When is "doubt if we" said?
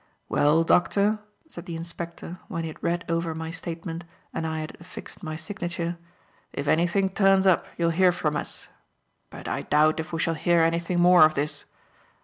9.61-10.17